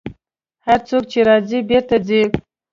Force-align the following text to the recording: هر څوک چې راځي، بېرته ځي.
هر 0.65 0.79
څوک 0.89 1.03
چې 1.11 1.19
راځي، 1.27 1.59
بېرته 1.69 1.95
ځي. 2.07 2.21